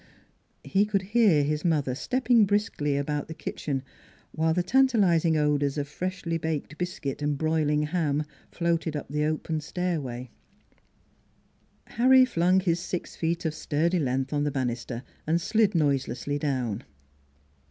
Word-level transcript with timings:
He 0.63 0.87
could 0.87 1.03
hear 1.13 1.43
his 1.43 1.63
mother 1.63 1.93
stepping 1.93 2.45
briskly 2.45 2.97
about 2.97 3.27
the 3.27 3.35
kitchen, 3.35 3.83
while 4.31 4.51
the 4.51 4.63
tantalizing 4.63 5.37
odors 5.37 5.77
of 5.77 5.87
freshly 5.87 6.39
baked 6.39 6.75
biscuit 6.79 7.21
and 7.21 7.37
broiling 7.37 7.83
ham 7.83 8.23
floated 8.51 8.95
up 8.95 9.09
the 9.09 9.25
open 9.25 9.59
stairway. 9.61 10.31
Harry 11.85 12.25
flung 12.25 12.61
his 12.61 12.79
six 12.79 13.15
feet 13.15 13.45
of 13.45 13.53
sturdy 13.53 13.99
length 13.99 14.33
on 14.33 14.43
the 14.43 14.49
banister 14.49 15.03
and 15.27 15.39
slid 15.39 15.75
noiselessly 15.75 16.39
down. 16.39 16.83